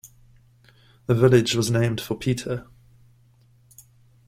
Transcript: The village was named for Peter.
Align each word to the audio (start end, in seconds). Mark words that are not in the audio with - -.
The 1.05 1.13
village 1.13 1.53
was 1.53 1.69
named 1.69 2.01
for 2.01 2.15
Peter. 2.17 2.65